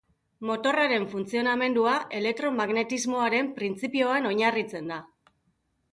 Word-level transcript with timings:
Motorraren 0.49 1.03
funtzionamendua 1.11 1.93
elektromagnetismoaren 2.21 3.53
printzipioan 3.61 4.29
oinarritzen 4.31 4.91
da. 4.95 4.99